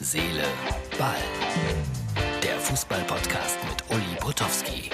[0.00, 0.44] Seele,
[0.96, 1.16] Ball.
[2.40, 4.90] Der Fußball-Podcast mit Uli Potowski.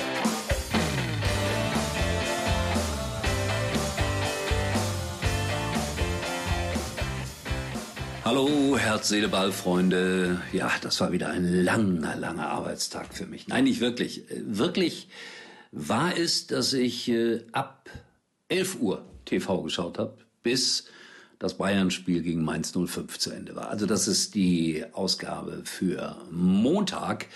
[8.24, 10.40] Hallo, Herz, Seele, Ball, Freunde.
[10.54, 13.46] Ja, das war wieder ein langer, langer Arbeitstag für mich.
[13.46, 14.24] Nein, nicht wirklich.
[14.30, 15.08] Wirklich
[15.70, 17.90] war es, dass ich äh, ab
[18.48, 20.86] 11 Uhr TV geschaut habe, bis
[21.38, 23.70] das Bayern-Spiel gegen Mainz 05 zu Ende war.
[23.70, 27.26] Also das ist die Ausgabe für Montag.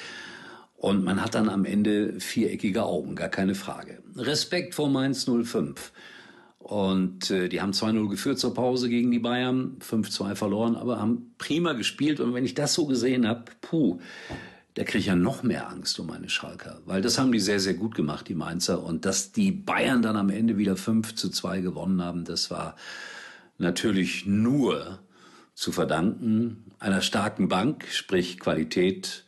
[0.77, 4.01] Und man hat dann am Ende viereckige Augen, gar keine Frage.
[4.17, 5.93] Respekt vor Mainz 05.
[6.59, 11.35] Und äh, die haben 2-0 geführt zur Pause gegen die Bayern, 5-2 verloren, aber haben
[11.39, 12.21] prima gespielt.
[12.21, 14.01] Und wenn ich das so gesehen habe, puh,
[14.75, 16.81] da kriege ich ja noch mehr Angst um meine Schalker.
[16.85, 18.85] Weil das haben die sehr, sehr gut gemacht, die Mainzer.
[18.85, 22.77] Und dass die Bayern dann am Ende wieder 5 zu 2 gewonnen haben, das war
[23.59, 25.01] natürlich nur
[25.55, 29.25] zu verdanken einer starken Bank, sprich Qualität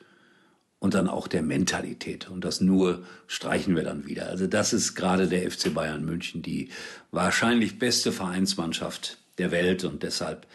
[0.78, 2.30] und dann auch der Mentalität.
[2.30, 4.26] Und das nur streichen wir dann wieder.
[4.26, 6.70] Also das ist gerade der FC Bayern München, die
[7.10, 9.84] wahrscheinlich beste Vereinsmannschaft der Welt.
[9.84, 10.46] Und deshalb,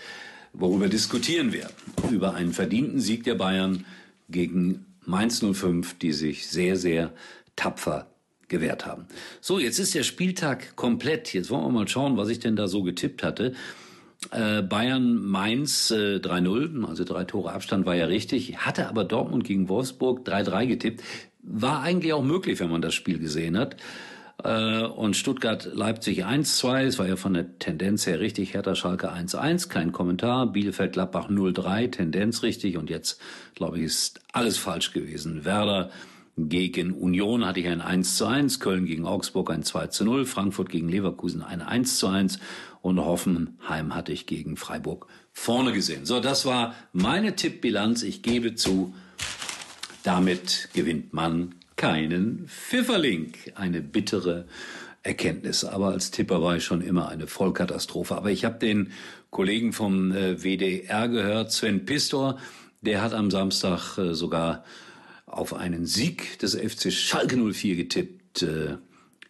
[0.54, 1.70] worüber diskutieren wir?
[2.10, 3.86] Über einen verdienten Sieg der Bayern
[4.30, 7.14] gegen Mainz 05, die sich sehr, sehr
[7.56, 8.08] tapfer
[8.48, 9.06] gewährt haben.
[9.42, 11.34] So, jetzt ist der Spieltag komplett.
[11.34, 13.54] Jetzt wollen wir mal schauen, was ich denn da so getippt hatte.
[14.32, 18.58] Äh, Bayern Mainz äh, 3-0, also drei Tore Abstand war ja richtig.
[18.58, 21.04] Hatte aber Dortmund gegen Wolfsburg 3-3 getippt.
[21.42, 23.78] War eigentlich auch möglich, wenn man das Spiel gesehen hat.
[24.44, 28.54] Äh, und Stuttgart Leipzig 1-2, es war ja von der Tendenz her richtig.
[28.54, 30.52] Hertha Schalke 1-1, kein Kommentar.
[30.52, 32.78] Bielefeld Gladbach 0-3, Tendenz richtig.
[32.78, 33.20] Und jetzt,
[33.54, 35.46] glaube ich, ist alles falsch gewesen.
[35.46, 35.92] Werder
[36.38, 40.26] gegen Union hatte ich ein 1 zu 1, Köln gegen Augsburg ein 2 zu 0,
[40.26, 42.40] Frankfurt gegen Leverkusen ein 1 zu 1
[42.82, 46.06] und Hoffenheim hatte ich gegen Freiburg vorne gesehen.
[46.06, 48.04] So, das war meine Tippbilanz.
[48.04, 48.94] Ich gebe zu,
[50.04, 53.34] damit gewinnt man keinen Pfifferling.
[53.56, 54.46] Eine bittere
[55.04, 55.64] Erkenntnis.
[55.64, 58.16] Aber als Tipper war ich schon immer eine Vollkatastrophe.
[58.16, 58.92] Aber ich habe den
[59.30, 62.38] Kollegen vom äh, WDR gehört, Sven Pistor,
[62.82, 64.64] der hat am Samstag äh, sogar
[65.26, 68.78] auf einen Sieg des FC Schalke 04 getippt äh,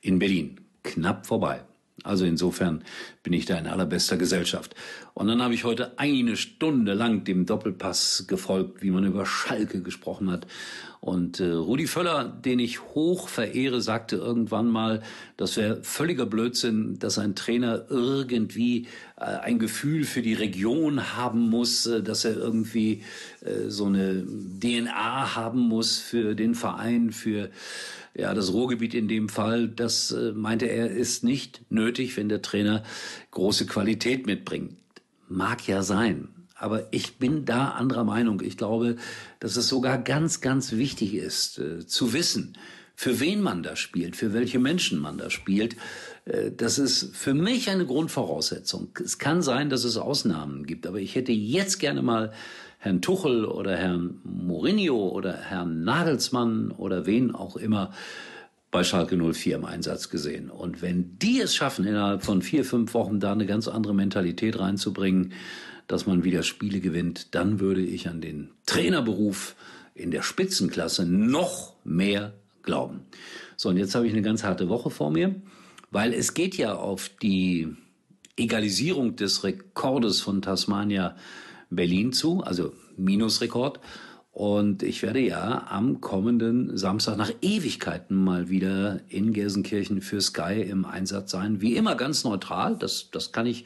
[0.01, 0.61] in Berlin.
[0.83, 1.63] Knapp vorbei.
[2.05, 2.83] Also insofern
[3.23, 4.75] bin ich da in allerbester Gesellschaft.
[5.13, 9.81] Und dann habe ich heute eine Stunde lang dem Doppelpass gefolgt, wie man über Schalke
[9.81, 10.45] gesprochen hat.
[11.05, 15.03] Und äh, Rudi Völler, den ich hoch verehre, sagte irgendwann mal,
[15.37, 21.47] das wäre völliger Blödsinn, dass ein Trainer irgendwie äh, ein Gefühl für die Region haben
[21.49, 23.03] muss, äh, dass er irgendwie
[23.41, 24.25] äh, so eine
[24.59, 27.51] DNA haben muss für den Verein, für
[28.15, 32.41] ja, das Ruhrgebiet in dem Fall, das äh, meinte er, ist nicht nötig, wenn der
[32.41, 32.83] Trainer
[33.31, 34.77] große Qualität mitbringt.
[35.27, 36.29] Mag ja sein.
[36.55, 38.41] Aber ich bin da anderer Meinung.
[38.41, 38.95] Ich glaube,
[39.39, 42.57] dass es sogar ganz, ganz wichtig ist, äh, zu wissen,
[42.95, 45.75] für wen man da spielt, für welche Menschen man da spielt.
[46.25, 48.89] Äh, das ist für mich eine Grundvoraussetzung.
[49.03, 52.31] Es kann sein, dass es Ausnahmen gibt, aber ich hätte jetzt gerne mal
[52.79, 57.91] Herrn Tuchel oder Herrn Mourinho oder Herrn Nagelsmann oder wen auch immer
[58.71, 60.49] bei Schalke 04 im Einsatz gesehen.
[60.49, 64.59] Und wenn die es schaffen, innerhalb von vier, fünf Wochen da eine ganz andere Mentalität
[64.59, 65.33] reinzubringen,
[65.87, 69.55] dass man wieder Spiele gewinnt, dann würde ich an den Trainerberuf
[69.93, 72.33] in der Spitzenklasse noch mehr
[72.65, 73.01] glauben.
[73.57, 75.35] So, und jetzt habe ich eine ganz harte Woche vor mir,
[75.91, 77.75] weil es geht ja auf die
[78.35, 81.15] Egalisierung des Rekordes von Tasmania
[81.69, 83.79] Berlin zu, also Minusrekord.
[84.31, 90.61] Und ich werde ja am kommenden Samstag nach Ewigkeiten mal wieder in Gelsenkirchen für Sky
[90.61, 91.61] im Einsatz sein.
[91.61, 92.75] Wie immer ganz neutral.
[92.77, 93.65] Das, das kann ich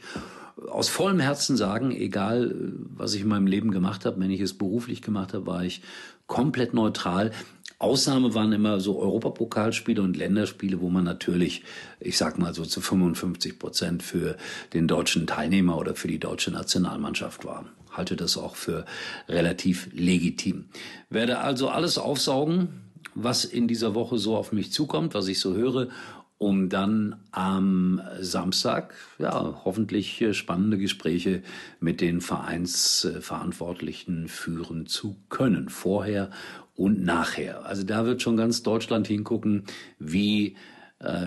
[0.68, 1.90] aus vollem Herzen sagen.
[1.90, 2.54] Egal,
[2.94, 4.20] was ich in meinem Leben gemacht habe.
[4.20, 5.82] Wenn ich es beruflich gemacht habe, war ich
[6.28, 7.32] komplett neutral.
[7.80, 11.64] Ausnahme waren immer so Europapokalspiele und Länderspiele, wo man natürlich,
[11.98, 14.36] ich sag mal so zu 55 Prozent für
[14.74, 17.64] den deutschen Teilnehmer oder für die deutsche Nationalmannschaft war.
[17.90, 18.84] Halte das auch für
[19.30, 20.66] relativ legitim.
[21.08, 22.68] Werde also alles aufsaugen,
[23.14, 25.88] was in dieser Woche so auf mich zukommt, was ich so höre
[26.40, 31.42] um dann am Samstag ja hoffentlich spannende Gespräche
[31.80, 36.30] mit den Vereinsverantwortlichen führen zu können, vorher
[36.74, 37.66] und nachher.
[37.66, 39.64] Also da wird schon ganz Deutschland hingucken,
[39.98, 40.54] wie äh,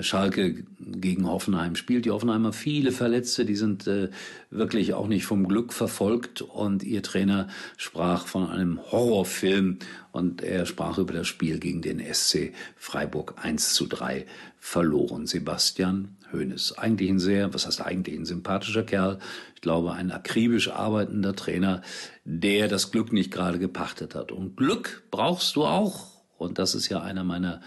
[0.01, 2.05] Schalke gegen Hoffenheim spielt.
[2.05, 4.09] Die Hoffenheimer viele Verletzte, die sind äh,
[4.51, 7.47] wirklich auch nicht vom Glück verfolgt und ihr Trainer
[7.77, 9.79] sprach von einem Horrorfilm
[10.11, 14.27] und er sprach über das Spiel gegen den SC Freiburg 1 zu 3
[14.59, 15.25] verloren.
[15.25, 16.77] Sebastian Hoeneß.
[16.77, 19.19] Eigentlich ein sehr, was heißt eigentlich, ein sympathischer Kerl.
[19.55, 21.81] Ich glaube, ein akribisch arbeitender Trainer,
[22.25, 24.31] der das Glück nicht gerade gepachtet hat.
[24.31, 26.12] Und Glück brauchst du auch.
[26.43, 27.61] Und das ist ja einer meiner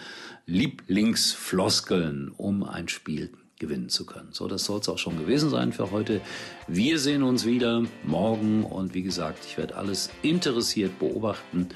[0.47, 4.29] Lieblingsfloskeln, um ein Spiel gewinnen zu können.
[4.33, 6.21] So, das soll es auch schon gewesen sein für heute.
[6.69, 11.69] Wir sehen uns wieder morgen und wie gesagt, ich werde alles interessiert beobachten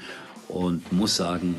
[0.47, 1.55] und muss sagen,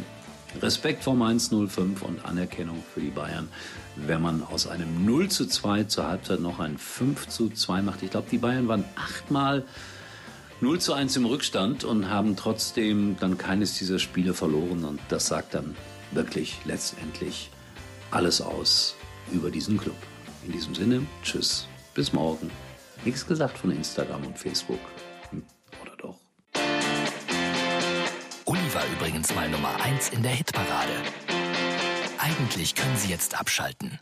[0.61, 3.49] Respekt vor Mainz 05 und Anerkennung für die Bayern.
[3.97, 8.03] Wenn man aus einem 0 zu 2 zur Halbzeit noch ein 5 zu 2 macht.
[8.03, 9.65] Ich glaube, die Bayern waren achtmal
[10.63, 14.85] 0 zu 1 im Rückstand und haben trotzdem dann keines dieser Spiele verloren.
[14.85, 15.75] Und das sagt dann
[16.13, 17.51] wirklich letztendlich
[18.13, 18.95] alles aus
[19.33, 19.97] über diesen Club.
[20.47, 22.49] In diesem Sinne, tschüss, bis morgen.
[23.05, 24.79] Nichts gesagt von Instagram und Facebook.
[25.31, 25.43] Hm,
[25.83, 26.17] oder doch?
[28.45, 30.95] Uli war übrigens mal Nummer 1 in der Hitparade.
[32.19, 33.99] Eigentlich können Sie jetzt abschalten.